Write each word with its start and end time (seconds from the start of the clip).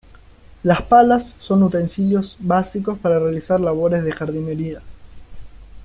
Las 0.63 0.81
palas 0.81 1.35
son 1.39 1.61
utensilios 1.61 2.35
básicos 2.39 2.97
para 2.97 3.19
realizar 3.19 3.59
labores 3.59 4.03
de 4.03 4.11
jardinería. 4.11 4.81